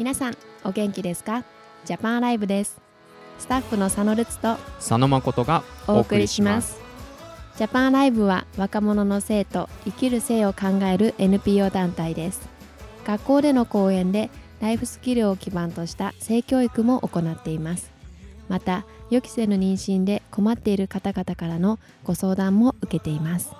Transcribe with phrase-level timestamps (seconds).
[0.00, 0.34] 皆さん
[0.64, 1.44] お元気ですか？
[1.84, 2.80] ジャパンライブです。
[3.38, 6.80] スタッフの佐野ルツと佐野誠がお送りします。
[7.58, 12.40] ジャパンライブは若者の性と生きる性を考える NPO 団体です。
[13.04, 14.30] 学校での講演で
[14.62, 17.90] ライフスキルを基盤とした性教育も行っています。
[18.48, 23.52] また予期せぬ妊娠で困っている方々からのご相談も受けています。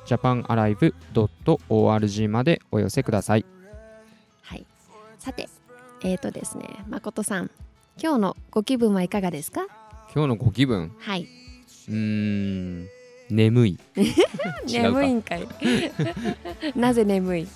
[0.05, 3.45] japanalive.org までお寄せください。
[4.43, 4.65] はい。
[5.19, 5.47] さて
[6.03, 7.51] えーとですね誠さん
[8.01, 9.67] 今日のご気分はいかがですか？
[10.13, 10.91] 今日のご気分？
[10.99, 11.27] はい。
[11.87, 11.95] うー
[12.83, 12.87] ん
[13.29, 13.77] 眠い。
[14.67, 15.47] 眠いんかい。
[16.75, 17.47] なぜ眠い？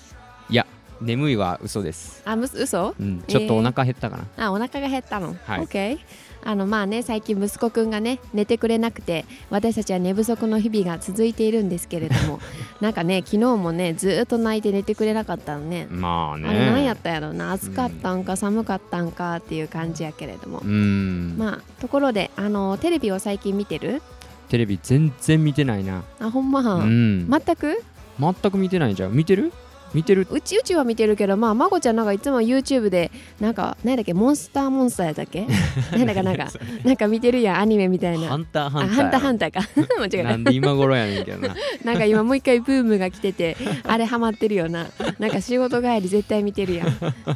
[1.00, 2.94] 眠いは嘘です、あむ嘘？
[2.98, 5.60] うん、ちょっとお腹減ったかな、あお腹が減ったの、はい。
[5.66, 5.98] OK
[6.44, 12.38] あのまあね最近息子くんがね寝てくれなくて私たちは寝不足の日々が続いているんですけれども
[12.80, 15.88] なんかね昨日もねずーっと泣いて寝てくれなかったのね。
[15.90, 16.48] まあね。
[16.48, 17.50] あれ何やったやろな？
[17.50, 24.00] 暑かったんか寒かったんかっていう感じやけれども、うーん、まあところであのテレビを最近見てる？
[24.48, 26.04] テレビ全然見てないな。
[26.20, 27.82] あほんま、うん、全く？
[28.20, 29.52] 全く見てないじゃん見てる？
[29.94, 30.26] 見てる？
[30.30, 35.46] うちうちは見てるけどまあまこちゃんなんかいつも YouTube でなんか何だっけモンスターモンスターやったっけ？
[35.96, 36.48] なんだかなんか
[36.84, 38.28] なんか見てるやんアニメみたいな。
[38.28, 38.96] ハンターハあンター。
[38.96, 39.60] ハンターハンターか。
[40.00, 40.30] 間違えた。
[40.30, 41.54] なんで今頃やねんけどな。
[41.84, 44.86] なんか今もう一回ブームが来てて あれハマってるよな。
[45.18, 46.88] なんか仕事帰り絶対見てるやん。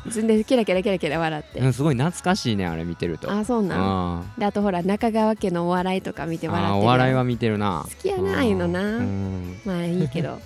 [0.08, 1.60] ずんでキラキラキラキラ笑って。
[1.60, 3.30] うんすごい懐かしいねあれ見てると。
[3.32, 3.78] あそうなん。
[3.78, 7.84] あであとほら中川家のお笑いとか見てー笑ってるお笑いは見てるな。
[7.84, 8.80] 好きやなああいうのな。
[8.80, 9.56] うん。
[9.64, 10.38] まあいいけど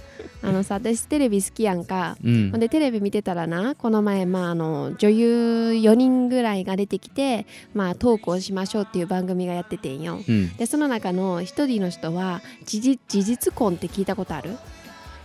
[0.46, 2.16] あのさ私テレビ好きやんか。
[2.22, 2.50] うん。
[2.50, 10.20] ほんでテレビ見てたらなこの前、まあ、あの女優4人ぐらいが出てきて、まあ、トークをしましょうっていう番組がやっててんよ。
[10.28, 10.54] うん。
[10.56, 14.56] でその中の一人の人は事実事実婚って聞いたことある？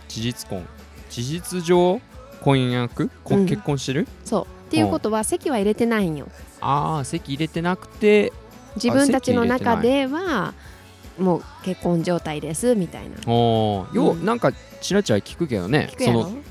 [0.08, 0.66] 事実婚。
[1.10, 2.00] 事実上
[2.40, 3.10] 婚約？
[3.22, 3.46] こうん。
[3.46, 4.44] 結婚してる、そう。
[4.68, 6.28] っていうことは籍は入れてないんよ。
[6.60, 8.32] ああ籍入れてなくて
[8.76, 10.54] 自分たちの中では
[11.18, 13.16] もう結婚状態ですみたいな。
[13.26, 13.94] おー。
[13.94, 14.24] よう、うん。
[14.24, 16.22] なんかちらちら聞くけどね聞くやろ？
[16.22, 16.42] その、うん、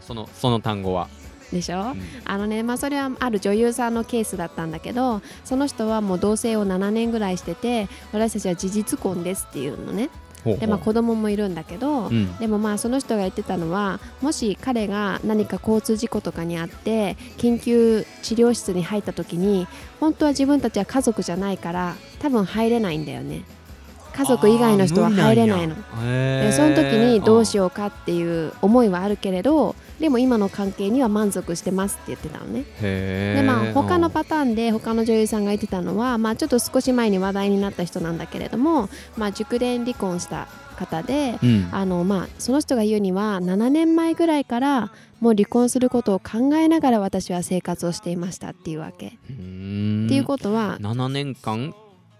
[0.00, 1.08] そのその単語は、
[1.52, 2.02] でしょ、うん。
[2.24, 10.10] あのねまあそれはある女優さんのケースだったんだけどその人はもう同棲を7年ぐらいしてて私たちは事実婚ですっていうのね
[10.54, 12.36] でまあ子供もいるんだけど、うん。
[12.38, 19.66] でもまあその人が言ってたのはもし彼が何か交通事故とかにあって緊急治療室に入った時に
[20.00, 23.42] 本当は自分たちは家族じゃないから多分入れないんだよね
[24.16, 25.74] 家族以外の人は入れないの。
[26.00, 32.64] でその時にどうしよようかっていう思いはあるけれどでも今の関係には満足してますって言ってたのね。
[32.80, 41.68] でまあー他のパターンで他の女優さんが言ってたのは、まあ、ちょっと少し前に話題になった人なんだけれども、まあ、熟練離婚した方でうん。
[41.72, 49.06] あのまあその人が言うには7年前ぐらいからもう離婚することを考えながら私は生活をしていましたっていうわけ。
[49.06, 51.74] っていうことは、7年間？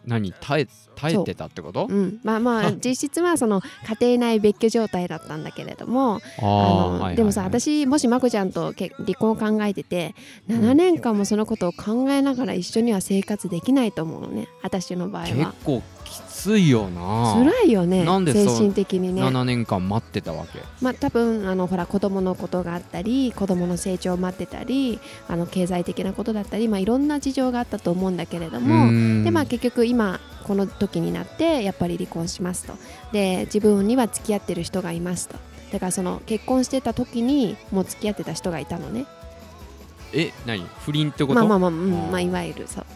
[0.07, 1.87] 何耐え耐えてたってこと？
[1.91, 1.95] う。
[1.95, 3.61] ん、まあまあ実質はその
[4.01, 7.17] 家庭内別居状態だったんだけれどもあのあーはいはいはい。
[7.17, 10.15] でもさ私もしまこちゃんとけ離婚を考えてて
[10.49, 15.55] 7年間もそのことを考えながら一緒には生活できないと思うのね私の場合結は。
[15.65, 17.35] 構きついよな。
[17.35, 19.23] 辛いよねなんで精神的にね。
[19.23, 20.61] 7年間待ってたわけ？
[20.81, 32.75] まあ、多分あのほら子供のことがあったり子供の成長を待ってたりあの経済的なことだったり、まあ、いろんな事情があったと思うんだけれどもで、でまあ、結局今この時になってやっぱり離婚しますと。
[33.13, 35.37] で自分には付き合ってる人がいますと。
[35.73, 39.05] だからその結婚してた時にもう付き合ってた人がいたのね
[40.13, 40.65] え何？
[40.81, 41.35] 不倫ってこと？
[41.35, 42.87] まあまあまあ、うんまあ、いわゆるそう。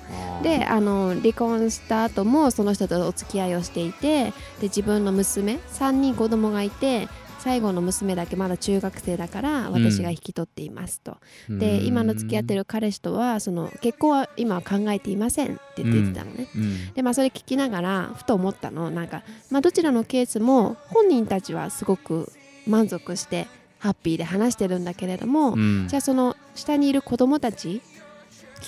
[0.42, 4.32] であの離婚した後もその人とお付き合いをしていてで
[4.62, 7.08] 自分の娘3人子供がいて
[7.40, 11.16] 最後の娘だけまだ中学生だから私が引き取っていますと、
[11.48, 16.92] で今の付き合ってる彼氏とはその結婚は今は考えていませんって言ってたのね、うん。
[16.92, 18.90] でまあそれ聞きながらふと思ったの。
[18.90, 22.30] なんか、まあ、どちらのケースも本人たちはすごく
[22.66, 23.46] 満足して
[23.80, 25.88] ハッピーで話してるんだけれども、うん。
[25.88, 27.82] じゃあその下にいる子供たち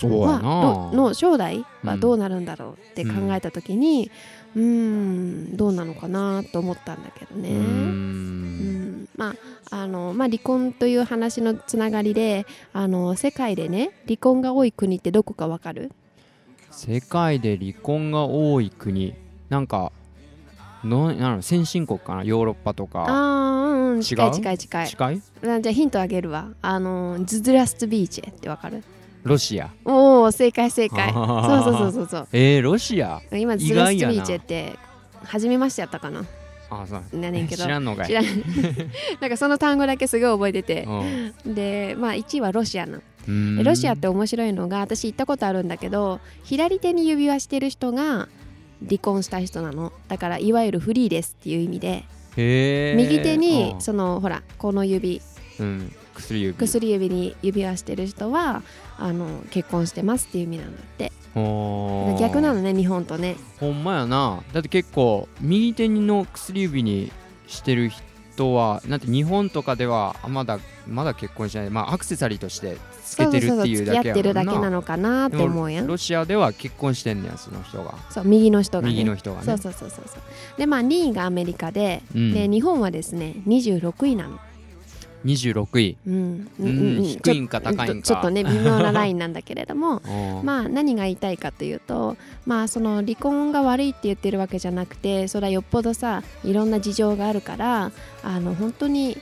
[0.03, 0.43] はな。
[0.43, 4.11] のの将来はどうなるんだろうって考えた時に
[4.57, 7.51] うーんどうなのかなと思ったんだけどね。
[7.51, 9.09] うん。
[9.17, 9.35] ま
[9.71, 15.93] ああのまあ、離婚という話のつながりであの世界でね離婚が多い国ってどこかわかる？
[16.71, 19.15] 世界で離婚が多い国。
[19.51, 19.93] なんか
[20.85, 23.05] のなんの先進国かなヨーロッパとか。
[23.09, 24.35] あーうん近い違う？
[24.35, 25.23] 近い近い近い。
[25.47, 26.49] あじゃあヒントあげるわ。
[26.63, 28.83] あのズズラストビーチェってわかる？
[29.23, 29.71] ロシア。
[29.85, 31.11] おお正解正解。
[31.11, 32.29] あそうーそうそうそうそう。
[32.33, 33.21] えー、ロシア？
[33.33, 34.79] 今ズ意ルストリ外やなーチェって
[35.25, 36.25] 初めましてやったかな。
[36.71, 37.19] あそう。
[37.19, 37.63] なねんけど。
[37.63, 38.07] 知らんのかい。
[38.07, 38.25] 知らん。
[39.21, 40.85] なんかその単語だけすごい覚えてて。
[41.45, 41.55] うん。
[41.55, 43.01] でまあ1位はロシアな
[43.63, 48.29] ロシアって面白いのが私行ったことあるんだけど左手に指輪してる人が
[48.87, 49.93] 離婚した人なの。
[50.09, 52.05] だからいわゆるフリーですっていう意味で。
[52.37, 53.81] 右手にうん。
[53.81, 55.21] そのほらこの指。
[55.61, 55.93] うん。
[56.15, 56.59] 薬指。
[56.59, 58.63] 薬指に指輪してる人は
[58.99, 61.13] あの結婚してますっていう意味なんだって。
[62.21, 63.37] 逆なのね日本とね。
[63.59, 64.43] ほんまやな。
[64.53, 67.11] だって結構右手の薬指に
[67.47, 68.03] してる人
[68.41, 70.59] はなんて日本とかではあまだ
[70.89, 74.29] まだ結婚しないまあアクセサリーとしてつけてるっていうだけやもんな。
[74.29, 75.87] るだけなのかなって思うやん。
[75.87, 77.95] ロシアでは結婚してんねやその人が。
[78.11, 78.93] そう右の人がね。
[78.93, 79.47] 右の人がね。
[79.47, 80.59] そうそうそうそうそう。
[80.59, 82.33] でまあ2位がアメリカで、うん。
[82.33, 84.39] で日本はですね26位なの
[85.25, 85.97] 26位。
[86.07, 87.03] うん、うん。
[87.03, 88.07] 低いんか高いんか。
[88.07, 90.01] ちょっとね微妙なラインなんだけれども。
[90.45, 97.91] ままあ何が言いたいかというとまあその離婚が悪いって言ってるわけじゃなくてそれはよっぽどさいろんな事情があるから
[98.23, 99.17] あの本当に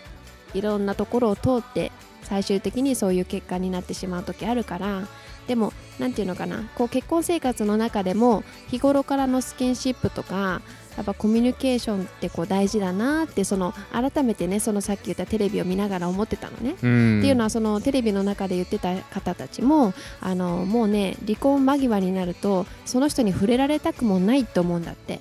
[0.55, 1.93] いろんなところを通って
[2.23, 5.06] 最終的にそういう結果になってしまう時あるから
[5.46, 10.62] でも何て言うのかなこう結婚生活の中でも日頃からのスキンシップとか
[10.97, 16.77] やっぱコミュニケーションってこう大事だなってその改めてねそのさっき言ったテレビを見ながら思ってたのね。
[16.83, 17.19] うん。
[17.21, 25.21] っていうのはそのテレビの中で言ってた方たちもあのもうね離婚間際になるとその人に触れられたくもないと思うんだって。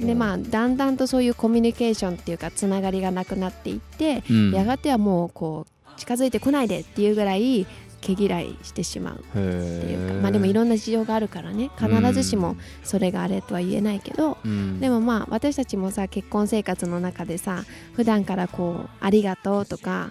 [0.00, 4.52] でまあだんだんとそういうコミュニケーションっていうかつながりがなくなっていって、うん。
[4.52, 7.66] やがてはもうこう近づいてこないでっていうぐらい
[8.06, 10.20] 毛嫌いしてしまうってへいうかー。
[10.20, 14.78] まあでもいろんな事情があるからね必ずしもそれがあれとは言えないけど、うん。
[14.80, 17.64] でもまあ私たちもさ結婚生活の中でさ
[17.94, 20.10] 普段からこう「ありがとう」とか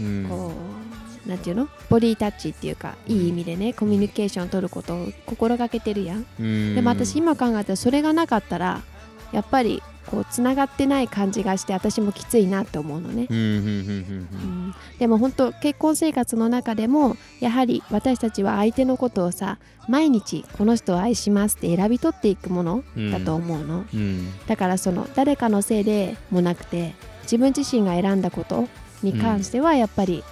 [0.00, 0.26] うん。
[0.28, 0.52] こ
[1.24, 1.68] うなんていうの？
[1.90, 6.74] ボディタッチっていうかいい意味でねコミュニケーションを取ることを心がけてるやん、うん。
[6.76, 8.82] でも私今考えたらそれがなかったら
[9.32, 19.58] やっぱりこうつながってない感じがして私もきついなって思うのね、うんでも本当結婚生活の中でもやはり私たちは相手のことをさ
[19.88, 24.00] 毎日この人を愛しますって選び取っていくものだと思うの、うん。
[24.00, 28.68] うんだからその誰かのせいでもなくて自分自身が選んだこと
[29.02, 30.22] に関してはやっぱり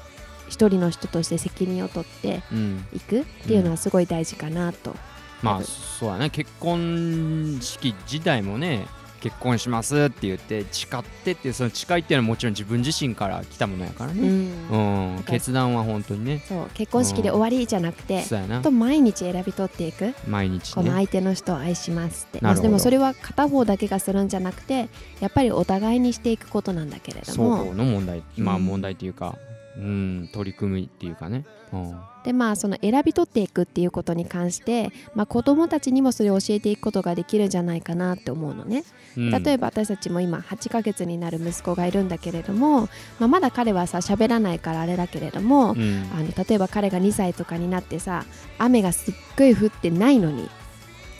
[0.48, 2.86] 一人の人として責任を取ってうん。
[2.92, 4.94] いくっていうのはすごい大事かなと、
[5.42, 6.30] まあそうだね。
[6.30, 8.86] 結婚式自体もね
[9.24, 14.24] 結婚しますって言って誓ってってその誓いっていうのはもちろん自分自身から来たものやからうね、ん。
[14.28, 15.16] うん。
[15.16, 16.44] だから決断は本当にね。
[16.46, 18.60] そう結婚式で終わりじゃなくて、そうやな。
[18.60, 20.14] と毎日選び取っていく。
[20.28, 22.68] 毎日このね相手の人を愛しますって、なるほど。
[22.68, 24.90] でもそれは片方だけがするんじゃなくて
[25.20, 29.38] やっぱりお互いにしていくことなんだけれど双も方の問題まあうん問題っていうか
[29.76, 32.00] うん取り組みっていうかね、うん。
[32.24, 38.84] でまあその選び取っていくっていうことに関して、まあ、子どもたちにもそれを教えていくことができるんじゃないかなって思うのね。
[39.16, 39.30] うん。
[39.42, 42.82] 例えば私たちも今8ヶ月になる息子がいるんだけれども、
[43.18, 46.10] まあ、まだ彼はさ喋らないからあれだけれども、うん。
[46.14, 48.24] あの例えば彼が2歳とかになってさ
[48.58, 50.48] 雨がすっごい降ってないのに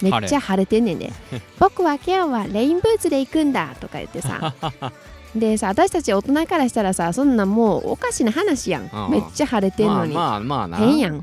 [0.01, 1.13] めっちゃ晴れてんねんで
[1.59, 4.55] 僕は今日はレインブーツで行くんだとか言ってさ
[5.35, 8.91] でさ私たち大人からしたらさそんなもうおかしな話やん。
[9.11, 10.87] めっちゃ晴れてんのに、まあまあまあな。
[10.87, 11.15] 変やん。
[11.15, 11.21] うん。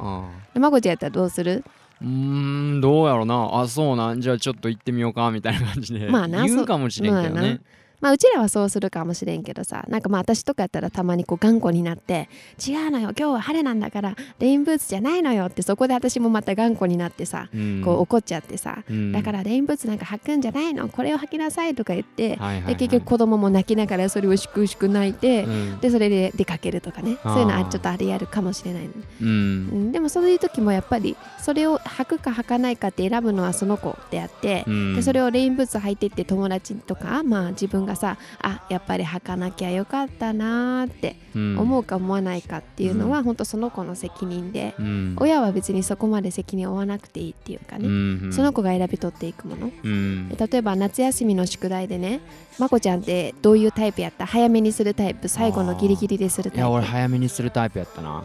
[0.54, 1.64] でまこちゃんやったらどうする？
[2.02, 3.50] うーんどうやろな。
[3.54, 4.22] あそうなん。
[4.22, 7.60] じゃあちょっと行ってみようかみたいな感じでまあな言うかもしれんけどまあ
[8.02, 12.30] まあうちらはそうするかもしれんけどさなんかまあ私とかやったらたまにこう頑固になって
[12.66, 17.82] 違うのよ今日は晴れなんだからレインブーツじゃないのよってそこで私もまた頑固になってさうん。
[17.84, 19.12] こう怒っちゃってさ、うん。
[19.12, 22.74] だからレインブーツなんか履くんじゃないのこれを履きなさいとか言って、はいはいはい。
[22.74, 28.92] で結局子供も泣きながらそれをしくしく泣いて、うんでそれで出かけるとかねそういうのはちょっとありあるかもしれないの、
[29.22, 41.60] うんうん、でもそういう時もやっぱりそれを履くか履かないかって選ぶのはその子であって、うんでそれをレインブーツ履いてって友達とかまあ自分がさあやっぱり履かなきゃよかったなーってうん。
[41.60, 45.16] 思うか思わないかっていうのは、本当その子の責任で、うん。
[45.20, 49.72] 親は別にそこまで責任を負わなくていいっていうかね、うんその子が選び取っていくもの。
[49.84, 50.30] うん。
[50.30, 52.20] で例えば夏休みの宿題でね
[52.60, 56.58] まこちゃんってどういうタイプやった早めにするタイプ最後のギリギリでするタイプ。
[56.58, 58.24] いや俺早めにするタイプやったな。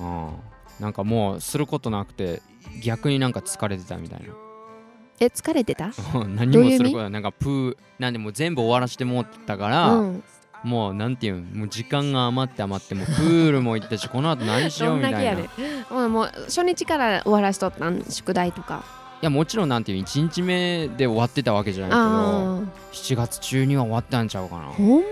[0.00, 0.28] うん。
[0.80, 2.42] なんかもうすることなくて
[2.82, 4.26] 逆になんか疲れてたみたいな
[5.20, 5.90] え疲れてた？
[6.36, 10.24] 何もすることなんかプーなんでもう全部終わらしてもってたから、うん。
[10.64, 15.22] もうなんていうんもう時間が余って余ってもうプールも行ったしこの後何しよどうんみたいな。
[15.22, 18.82] いだけやるうんもう初日から終わらしとったん宿題とか。
[19.20, 22.60] やもちろんなんていう1日目で終わってたわけじゃないけどあ
[22.92, 24.62] 7月中には終わったんちゃうかな。
[24.62, 25.00] あほんまに？
[25.00, 25.08] うん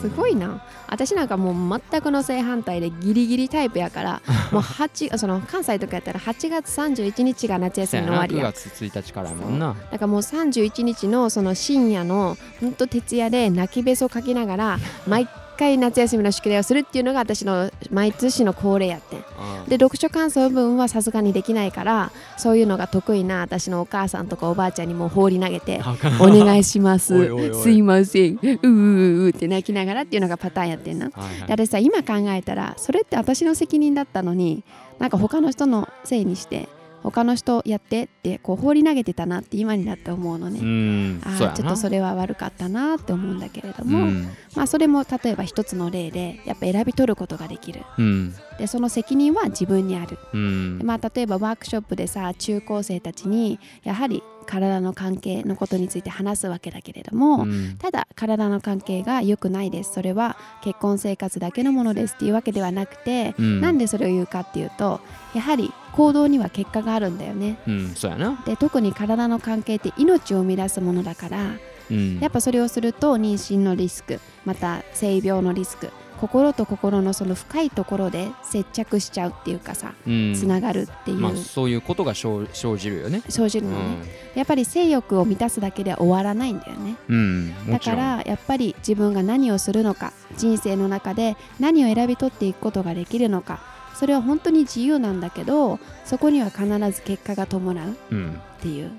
[0.00, 0.62] すごいな。
[0.88, 9.76] 私なんかもう全くの正反対でギリギリタイプやから もう8その関西とかやったら8月31日が夏休みの終わり9や月1日からやもんな。
[9.90, 15.28] だからもう31日のその深夜のほんと徹夜で泣きべそかきながら 毎
[15.60, 19.18] 回夏休みの宿題をするっていうのが私の毎年の恒例やってん。
[19.18, 19.24] うん。
[19.68, 25.80] で読書感想文はさすがにできないからそういうのが得意な私のお母さんとかおばあちゃんにもう放り投げて
[26.20, 27.28] お願いします。
[27.62, 28.34] すいません。
[28.34, 31.10] うーうーうーって泣きながらっていうのがパターンやってんな。
[31.10, 31.10] は
[31.46, 31.66] いはい。
[31.66, 34.64] さ今考えたらそれって私の責任だったのに
[34.98, 36.68] なんか他の人のせいにして
[37.02, 41.20] 他の人やってってこう放り投げてたなって今になって思うのね、うん。
[41.24, 41.54] あそうやな。
[41.54, 44.24] ーちょっとそれは悪かったなって思うんだけれどうも、ん。
[44.54, 47.82] まあそれも例えば一つの例でやっぱ選び取ることができる。
[47.98, 48.34] うん。
[48.58, 50.78] でその責任は自分にある、うん。
[50.78, 57.76] でまあ例えばワークショップでさ中高生たちにやはり体の関係のことについて話すわけだけれども、うん。
[57.78, 59.92] ただ体の関係が良くないです。
[59.94, 63.60] それは結婚生活だけのものですっていうわけではなくて、うん。
[63.60, 65.00] なんでそれを言うかっていうと
[65.34, 67.58] やはり行動には結果があるんだよね。
[67.66, 67.88] うん。
[67.94, 68.42] そうやな。
[68.46, 71.52] で特に体の関係って命を生み出すものだから
[71.90, 72.18] うん。
[72.20, 80.34] やっぱそれをすると妊娠のリスクまた性病のリスク心と心のその深いところで接着しちゃうっていうかさうん。
[80.34, 83.22] つながるっていう、まあそういうことが生生じるよね。
[83.28, 83.96] 生じるのね、
[84.34, 86.96] やっぱり性欲を満たすだけでは終わらないんだよね。
[87.08, 93.60] うんだからやっぱり自分が何をするのか人生の中で何を選び取っていくことができるのか
[93.94, 98.90] それは本当に自由なんだけどそこには必ず結果が伴うっうんていう。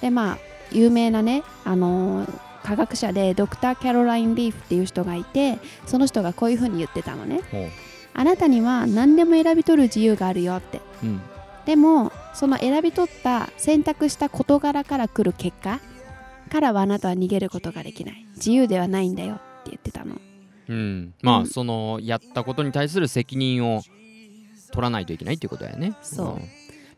[0.00, 0.38] でまあ
[0.70, 7.40] 有名なねあのー科学者でドクター・キャロライン・リーフっていう人がいてその人がこういうふうに言ってたのね。
[8.12, 10.82] あなたには何でも選び取る自由があるよって。
[11.02, 11.22] うん。
[11.64, 15.80] でもその選び取った選択した事柄から来る結果
[16.50, 18.26] からはあなたは逃げることができない。
[18.36, 20.16] 自由ではないんだよって言ってたの。
[20.68, 21.14] うん。
[21.22, 23.82] まあうんそのやったことに対する責任を
[24.72, 25.94] 取らないといけないっていうことだよね。
[26.02, 26.26] そう。
[26.36, 26.40] ん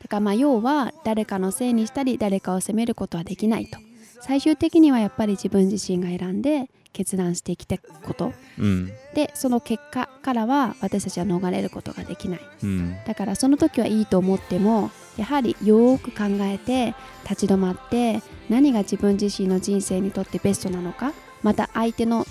[0.01, 3.79] だからまあ要は誰かのせいにしたり誰かを責めることはできないと
[4.21, 8.33] 最終的にはやっぱり自分自身が選んで決断してきたこと。
[8.59, 8.93] うん。
[9.15, 12.41] でその結果からは私たちは逃れることができない。
[12.63, 12.97] うん。
[13.07, 16.95] だからその時はいいと思ってもやはりよーく考えて
[17.29, 21.13] 立ち止まって何が自分自身の人生にとってベストなのか
[21.43, 22.27] また相手の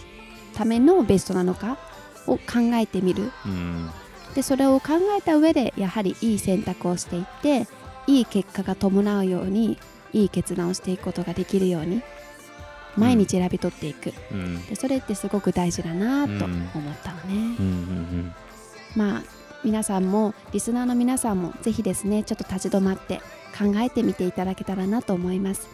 [0.53, 1.77] ためのベストなのか
[2.27, 2.43] を考
[2.73, 3.31] えてみる。
[3.45, 3.89] うん。
[4.35, 7.67] でそれを考えた上でやはりいい選択をしていって
[8.07, 9.77] いい結果が伴うように
[10.13, 12.01] いい決断をしていくことができるように
[12.97, 14.65] 毎日選び取っていく、うん。
[14.65, 16.69] でそれってすごく大事だなとうん。
[16.75, 18.33] 思ったのね。
[18.95, 19.23] まあ
[19.63, 23.17] 皆さんもリスナーの皆さんもぜひですねちょっと立ち止まって
[23.57, 25.67] 考えてみていただけたらなと思います。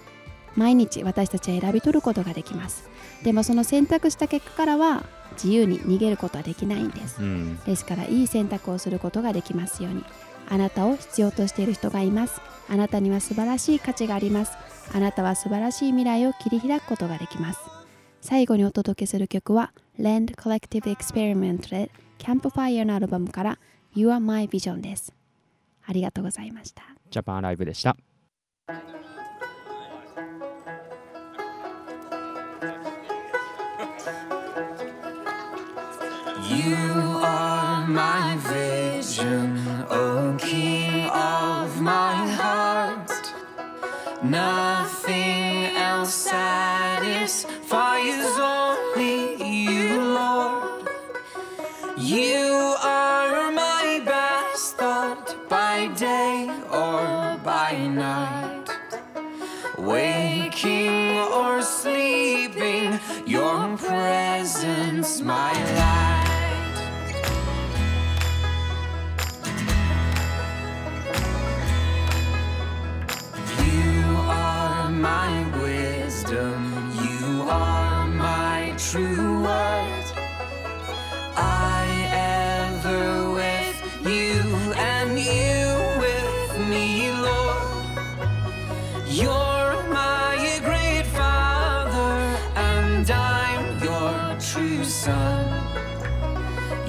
[0.55, 2.89] 毎日私たちは選び取ることができます。
[3.23, 7.21] でもその選択した結果からは自由に逃げることはできないんです。
[7.21, 7.59] うん。
[7.65, 10.03] ですからいい選択をすることができますように
[10.49, 12.41] あなたを必要としている人がいます。
[12.69, 14.57] あなたには素晴らしい価値があります。
[14.93, 17.59] あなたは素晴らしい未来を切り開くことができます。
[18.21, 23.59] 最後にお届けする曲は Land Collective Experiment で Campfire のアルバムから
[23.93, 25.13] You Are My Vision です。
[25.85, 26.83] ありがとうございました。
[27.09, 27.95] ジャパンライブでした。
[36.47, 36.75] You
[37.21, 38.37] are my
[44.25, 44.54] Now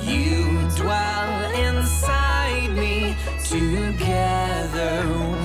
[0.03, 5.36] You dwell inside me together.